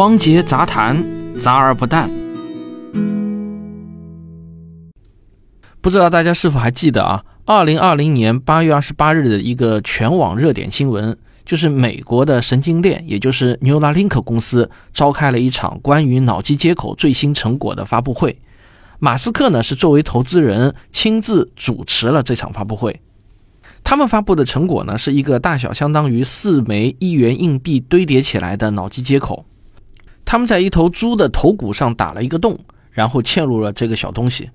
[0.00, 1.04] 荒节杂谈，
[1.38, 2.08] 杂而不淡。
[5.82, 7.22] 不知道大家是否还记得啊？
[7.44, 18.38] 二零二零年八月二十八日的一个全网热点新闻，就是美国的神经链，也就是 Neuralink 公司召开了一场关于脑机接口最新成果的发布会。
[19.00, 22.98] 马斯克呢是作为投资人亲自主持了这场发布会。
[23.84, 29.44] 他们发布的成果呢是一个大小相当于四枚一元硬币堆叠起来的脑机接口。
[30.30, 32.56] 他们在一头猪的头骨上打了一个洞，
[32.92, 34.48] 然后嵌入了这个小东西。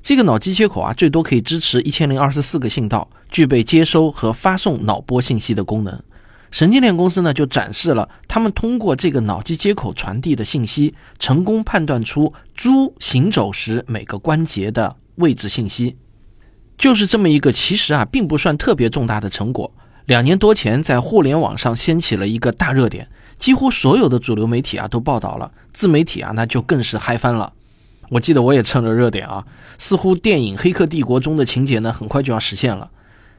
[0.00, 6.02] 这个脑机接口啊，最多可以支持一千零二十四个信道，具备接收和发送脑波信息的功能。
[6.50, 15.94] 神经链公司呢，就展示了他们通过这个脑机接口传递的信息，成功判断出猪行走时每个关节的位置信息。
[16.78, 19.70] 就是这么一个其实啊，并不算特别重大的成果。
[20.06, 23.06] 两年多前，在互联网上掀起了一个大热点，
[23.38, 27.52] 几乎所有的主流媒体啊都报道了，自媒体啊那就更是嗨翻了。
[28.10, 29.44] 我记得我也蹭着热点啊，
[29.78, 32.90] 似乎电影《黑客帝国》中的情节呢，很快就要实现了。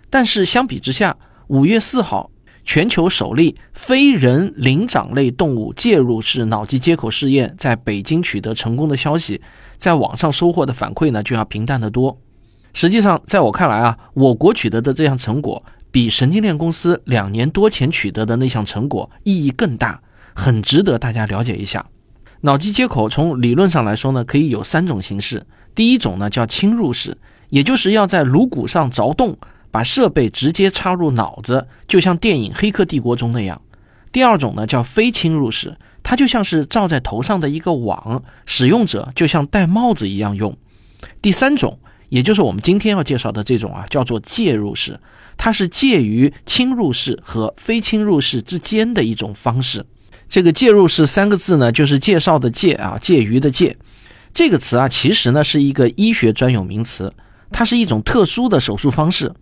[0.09, 2.29] 但是相比之下，五月四号，
[2.63, 9.41] 全球首例非人灵长类动物介入式脑机接口试验在北京取得成功的消息，
[9.77, 12.15] 在网上收获的反馈呢，就要平淡得多。
[12.71, 20.01] 实际上，在我看来啊，我国取得的这项成果，比神经链公司两年多前取得的那项成果意义更大，
[20.33, 21.85] 很值得大家了解一下。
[22.41, 25.45] 脑机接口从理论上来说呢，可以有三种形式。
[25.75, 27.17] 第一种呢叫侵入式，
[27.49, 29.37] 也就是要在颅骨上凿洞，
[29.71, 33.61] 把设备直接插入脑子，就像电影《黑客帝国》中那样。
[34.11, 40.55] 第二种呢叫非侵入式，它就像是罩在头上的一个网，使用者就像戴帽子一样用。
[41.21, 41.79] 第三种，
[42.09, 44.99] 也就是我们今天要介绍的这种啊，叫做介入式，
[45.37, 49.85] 它是介于侵入式和非侵入式之间的一种方式。
[50.27, 53.75] 这个介入式三个字呢，就是介绍的介啊，介于的介。
[54.33, 57.11] 这个词啊，其实呢是一个医学专有名词，
[57.51, 59.33] 它是一种特殊的手术方式。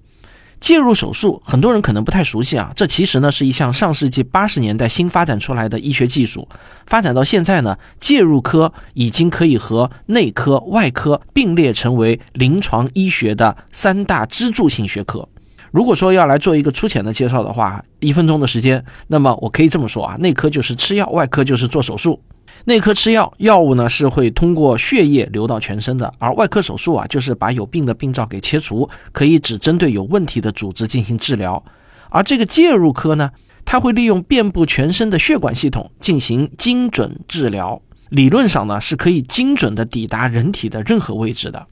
[0.59, 2.72] 介入手术，很多人可能不太熟悉啊。
[2.75, 6.47] 这其实呢是一项上世纪八十年代新发展出来的医学技术，
[6.85, 15.28] 发展到现在呢，介入科已经可以和内科、外科并列成为临床医学的三大支柱性学科。
[15.72, 22.19] 如果说要来做一个粗浅的介绍的话，一分钟的时间，那么我可以这么说啊，内科就是吃药，外科就是做手术。
[22.66, 31.63] 内科吃药，药物呢是会通过血液流到全身的，而外科手术啊就是把有病的病灶给切除，可以只针对有问题的组织进行治疗。
[32.09, 33.31] 而这个介入科呢，
[33.63, 41.68] 它会利用遍布全身的血管系统进行精准治疗，理论上呢是可以精准的抵达人体的任何位置的。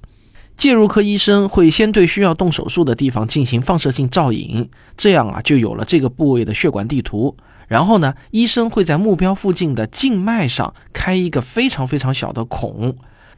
[0.56, 7.36] 介入科医生会先对需要动手术的地方进行放射性照影，这样啊就有了这个部位的血管地图。
[7.68, 12.96] 然后呢，医生会在目标附近的静脉上开一个非常非常小的孔，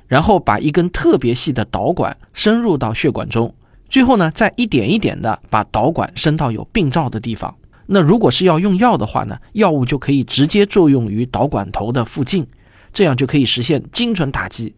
[0.07, 3.53] 然后把一根特别细的导管深入到血管中，
[3.89, 7.55] 最后呢再一点一点的把导管伸到有病灶的地方。
[7.85, 12.45] 那如果是要用药的话呢，药物就可以直接作用于导管头的附近，
[12.91, 14.75] 这样就可以实现精准打击。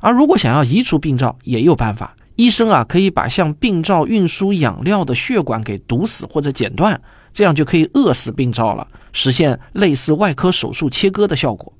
[0.00, 2.14] 而如果想要移除病灶，也有办法。
[2.36, 7.00] 医生啊，可以把向病灶运输养料的血管给堵死或者剪断，
[7.32, 11.72] 这样就可以饿死病灶了，实现类似外科手术切割的效果。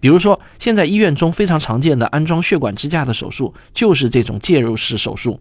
[0.00, 5.40] 比如说，现在医院中非常常见的安装血管支架的手术，就是这种介入式手术。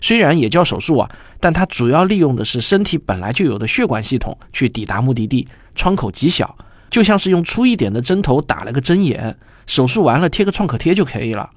[0.00, 1.10] 虽然也叫手术啊，
[1.40, 6.56] 但它主要利用的是身体本来就有的血管系统去抵达目的地，窗口极小，
[6.90, 9.34] 就像是用粗一点的针头打了个针眼，
[9.66, 11.48] 手术完了贴个创可贴就可以了。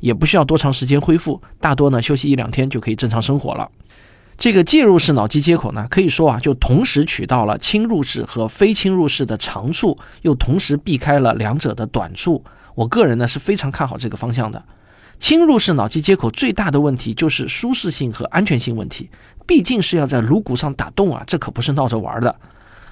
[0.00, 3.68] 也不需要多长时间恢复，大多呢休息一两天就可以正常生活了。
[4.38, 12.44] 这个介入式脑机接口呢，可以说啊，就同时取到了侵入式和非侵入式的长处，又同时避开了两者的短处。
[12.74, 14.62] 我个人呢是非常看好这个方向的。
[15.18, 19.08] 侵入式脑机接口最大的问题就是舒适性和安全性问题，
[19.46, 22.38] 毕竟是要在颅骨上打洞啊，这可不是闹着玩的。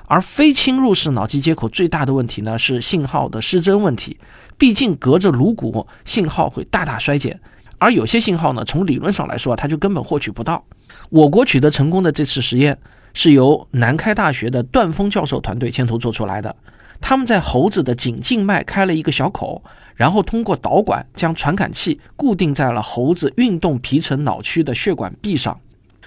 [0.06, 4.18] 而非侵入式脑机接口最大的问题呢，是信号的失真问题。
[4.56, 7.38] 毕竟隔着颅骨，信号会大大衰减，
[7.84, 10.64] 而有些信号呢，从理论上来说，它就根本获取不到。
[11.10, 12.78] 我国取得成功的这次实验，
[13.12, 16.56] 是由南开大学的段峰教授团队牵头做出来的。
[16.98, 19.62] 他们在猴子的颈静脉开了一个小口，
[19.96, 25.60] 然后通过导管将传感器固定在了猴子运动皮层脑区的血管壁上。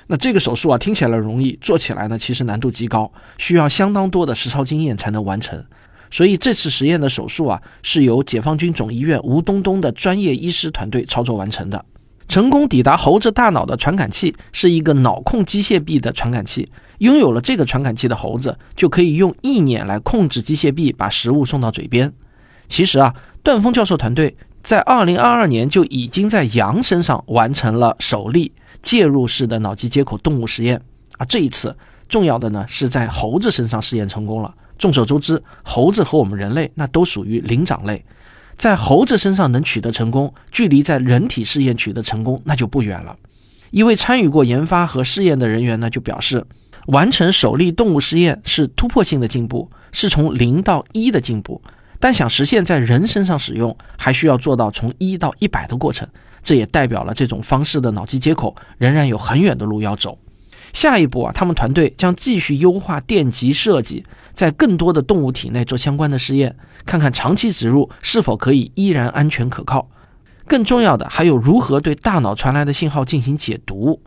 [0.07, 5.63] 那这个手术啊，听起来容易，做起来呢，其实难度极高，需要相当多的实操经验才能完成。
[6.09, 11.83] 所以这次实验的手术啊，是由解放军总医院吴东东的专业医师团队操作完成的。
[12.27, 22.11] 成功抵达猴子大脑的传感器是一个脑控机械臂的传感器，拥有了这个传感器的猴子就可以用意念来控制机械臂把食物送到嘴边。
[22.67, 28.51] 其实啊，段峰教授团队在二零二二年就已经在羊身上完成了首例
[28.81, 30.81] 介入式的脑机接口动物实验
[31.17, 31.25] 啊。
[31.25, 31.73] 这一次
[32.09, 34.53] 重要的呢是在猴子身上试验成功了。
[34.77, 38.05] 众所周知，猴子和我们人类那都属于灵长类，
[38.55, 43.15] 在猴子身上能取得成功，距离在人体试验取得成功那就不远了。
[43.71, 46.45] 一位参与过研发和试验的人员呢就表示，
[46.87, 51.61] 完成首例动物实验是突破性的进步，是从零到一的进步。
[51.99, 56.07] 但想实现在人身上使用，还需要做到从一到一百的过程。
[56.43, 60.17] 这也代表了这种方式的脑机接口仍然有很远的路要走。
[60.73, 64.03] 下一步啊，他们团队将继续优化电极设计，
[64.33, 66.55] 在更多的动物体内做相关的试验，
[66.85, 69.89] 看看长期植入是否可以依然安全可靠。
[70.45, 73.99] 更重要的还有如何对大脑传来的信号进行解读，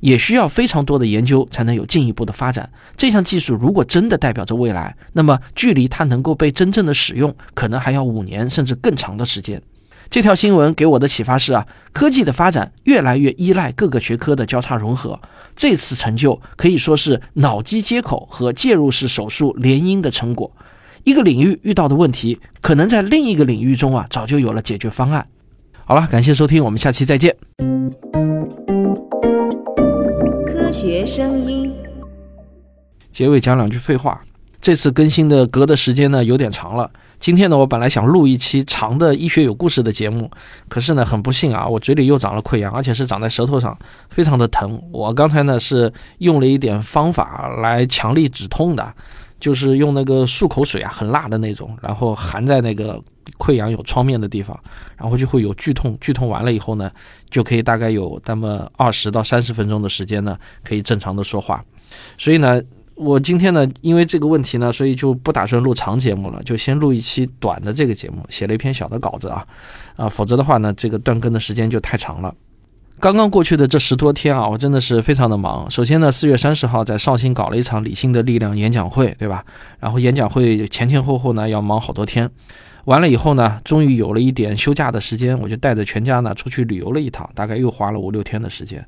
[0.00, 2.68] 也需要非常多的研究才能有进一步的发展。
[2.96, 9.62] 这项技术如果真的代表着未来，那么距离它能够被真正的使用，可能还要五年甚至更长的时间。
[10.08, 15.20] 这条新闻给我的启发是啊，科技的发展越来越依赖各个学科的交叉融合。
[15.54, 20.50] 这次成就可以说是脑机接口和介入式手术联姻的成果。
[21.04, 25.26] 一个领域遇到的问题，可能在另一个领域中啊，早就有了解决方案。
[25.84, 27.36] 好了，感谢收听，我们下期再见。
[30.46, 31.72] 科学声音，
[33.10, 34.20] 结尾讲两句废话。
[34.60, 36.90] 这次更新的隔的时间呢有点长了。
[37.18, 40.30] 今天呢，我本来想录一期长的医学有故事的节目，
[40.68, 43.76] 可是呢，很不幸啊，我嘴里又长了溃疡，而且是长在舌头上，
[44.10, 44.80] 非常的疼。
[44.92, 48.94] 我刚才呢是用了一点方法来强力止痛的，
[49.40, 53.02] 就是用那个漱口水啊，很辣的那种，然后含在那个
[53.38, 54.56] 溃疡有创面的地方，
[54.96, 55.96] 然后就会有剧痛。
[56.00, 56.90] 剧痛完了以后呢，
[57.28, 61.64] 就可以大概有那么二十到三十分钟的时间呢，可以正常的说话。
[62.18, 62.62] 所以呢。
[62.96, 69.46] 我今天呢，因为这个问题呢，所以就不打算录长节目了，就先录一期短的这个节目，写了一篇小的稿子啊，
[69.96, 72.34] 啊，否则的话呢，这个断更的时间就太长了。
[72.98, 75.70] 刚刚过去的这十多天啊，我真的是非常的忙。
[75.70, 79.44] 首先呢，四月三十号在绍兴搞了一场理性的力量演讲会，对吧？
[79.78, 82.30] 然后演讲会前前后后呢要忙好多天，
[82.86, 88.82] 完了以后呢，终于有了一点休假的时间，我就带着全家呢出去旅游了一趟，大概又花了五六天的时间。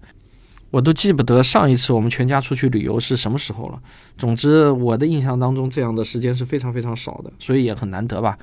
[0.71, 3.81] 我都记不得上一次我们全家出去旅游是什么时候了。
[4.19, 8.37] 总之，我的印象当中，这样的时间是非常非常少的，所以也很难得吧。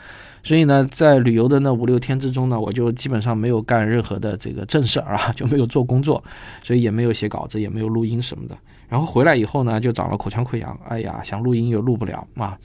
[0.43, 6.23] 所以呢，在旅游的那五六天之中呢，我就基本上没有干任何的这个正事儿啊， 就没有做工作，
[6.63, 8.57] 所以也没有写稿子，也没有录音什么的。
[8.89, 12.57] 然后回来以后呢，就长了口腔溃疡，哎呀，想录音又录不了啊。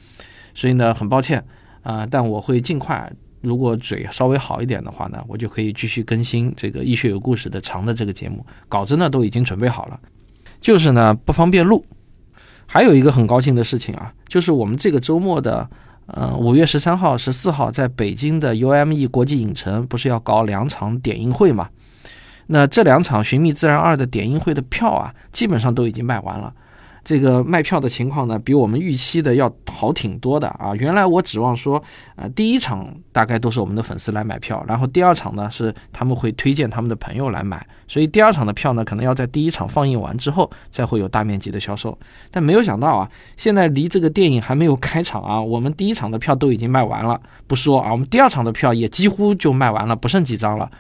[0.54, 1.44] 所以呢，很抱歉
[1.82, 3.12] 啊，但我会尽快。
[3.40, 9.98] 如果嘴稍微好一点的话呢，我就可以继续更新这个医学有故事的长的这个节目，稿子呢都已经准备好了，
[10.60, 11.84] 就是呢不方便录。
[12.66, 15.68] 还有一个很高兴的事情啊，就是我们这个周末的，
[16.06, 21.68] 呃五月十三号、十四号在北京的 UME 国际影城不是要搞两场点映会嘛？
[22.46, 26.52] 那这两场《寻觅自然二》的点映会的票啊，基本上都已经卖完了。
[27.02, 30.74] 这个卖票的情况呢，比我们预期的要好挺多的啊！
[30.74, 31.82] 原来我指望说，
[32.16, 41.98] 呃，第一场大概都是我们的粉丝来买票，然后第二场呢是他们会推荐他们的朋友来买，所以第二场的票呢可能要在第一场放映完之后才会有大面积的销售。
[42.30, 50.70] 但没有想到啊，现在离这个电影还没有开场啊，我们第一场的票都已经卖完了，不说啊，我们第二场的票也几乎就卖完了，不剩几张了。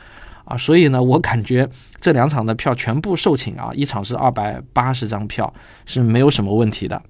[0.50, 1.68] 啊，所以呢，我感觉
[2.00, 5.52] 这两场的票全部售罄啊，一场是二百八十张票，
[5.86, 7.00] 是没有什么问题的。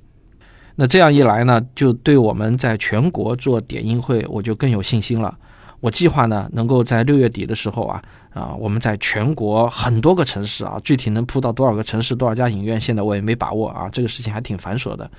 [0.76, 5.34] 那这样一来呢，就对我们在全国做点映会，我就更有信心了。
[5.80, 8.02] 我计划呢，能够在六月底的时候啊，
[8.34, 15.10] 啊，我们在全国很多个城市啊，具体能铺到多少个城市、多少家影院，现在我也没把握啊，这个事情还挺繁琐的。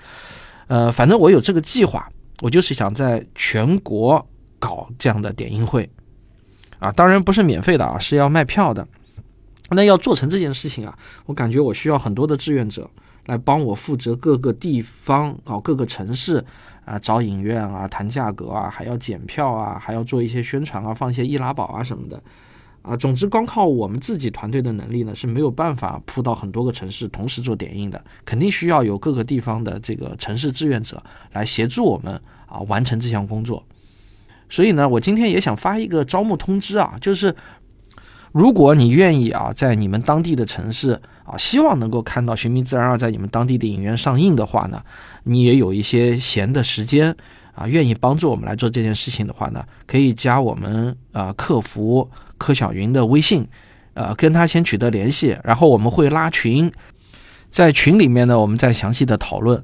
[0.67, 2.07] 呃，反正我有这个计划，
[2.41, 4.23] 我就是想在全国
[4.59, 5.89] 搞这样的点映会。
[6.81, 8.85] 啊，当然不是免费的啊，是要卖票的。
[9.69, 10.97] 那要做成这件事情啊，
[11.27, 12.89] 我感觉我需要很多的志愿者
[13.27, 16.43] 来帮我负责各个地方搞各个城市
[16.83, 22.21] 啊，找影院啊，谈价格啊，还要检票啊，还要做一些宣传啊，放一些易拉宝啊什么的
[22.81, 22.97] 啊。
[22.97, 33.63] 总之，光靠我们自己团队的能力呢是没有办法铺到很多个城市同时做点映的，肯定需要有各个地方的这个城市志愿者来协助我们啊完成这项工作。
[34.51, 37.33] 所以呢，我今天也想发一个招募通知啊，就是
[38.33, 44.83] 如果你愿意啊，在你们当地的城市啊，希望能够看到《寻觅自然二》在你们当地的影院上映的话呢，
[45.23, 47.15] 你也有一些闲的时间
[47.55, 53.47] 啊，愿意帮助我们来做这件事情的话呢，可以加我们啊客服柯小云的微信，
[53.93, 56.69] 呃，跟他先取得联系，然后我们会拉群，
[57.49, 59.63] 在群里面呢，我们再详细的讨论。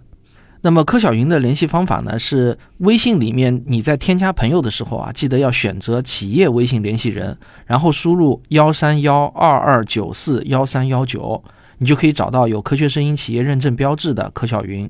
[0.61, 2.17] 那么柯小云的联系方法呢？
[2.17, 11.41] 是微信里面你在添加朋友的时候啊，记得要选择企业微信联系人，然后输入幺三幺二二九四幺三幺九，
[11.77, 14.89] 你就可以找到有科学声音企业认证标志的柯小云。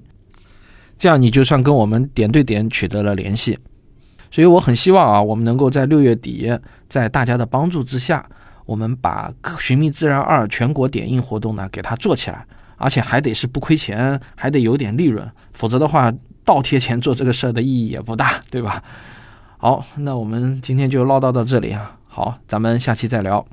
[0.97, 3.59] 这样你就算跟我们点对点取得了联系。
[4.31, 6.49] 所以我很希望啊，我们能够在六月底，
[6.89, 8.25] 在大家的帮助之下，
[8.65, 9.31] 我们把
[9.61, 12.45] 《寻觅自然二》全国点映活动呢给它做起来。
[12.77, 16.13] 而且还得是不亏钱，还得有点利润，否则的话
[16.45, 18.81] 倒贴钱做这个事儿的意义也不大，对吧？
[19.57, 23.45] 好，那我们今天就唠叨到这里啊，好，咱们下期再聊。